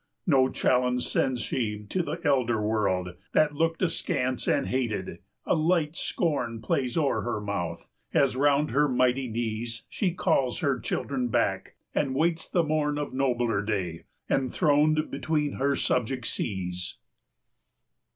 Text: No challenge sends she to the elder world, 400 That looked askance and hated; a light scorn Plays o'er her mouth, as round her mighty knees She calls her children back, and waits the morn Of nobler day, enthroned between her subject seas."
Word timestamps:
No 0.25 0.49
challenge 0.49 1.07
sends 1.07 1.41
she 1.41 1.85
to 1.89 2.01
the 2.01 2.19
elder 2.25 2.59
world, 2.59 3.05
400 3.09 3.17
That 3.33 3.53
looked 3.53 3.83
askance 3.83 4.47
and 4.47 4.67
hated; 4.67 5.19
a 5.45 5.53
light 5.53 5.95
scorn 5.95 6.59
Plays 6.59 6.97
o'er 6.97 7.21
her 7.21 7.39
mouth, 7.39 7.87
as 8.11 8.35
round 8.35 8.71
her 8.71 8.87
mighty 8.89 9.27
knees 9.27 9.83
She 9.89 10.11
calls 10.15 10.57
her 10.61 10.79
children 10.79 11.27
back, 11.27 11.75
and 11.93 12.15
waits 12.15 12.49
the 12.49 12.63
morn 12.63 12.97
Of 12.97 13.13
nobler 13.13 13.61
day, 13.61 14.05
enthroned 14.27 15.11
between 15.11 15.57
her 15.61 15.75
subject 15.75 16.25
seas." 16.25 16.97